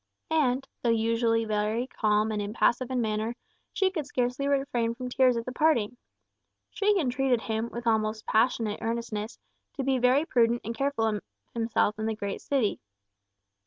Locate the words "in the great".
11.99-12.41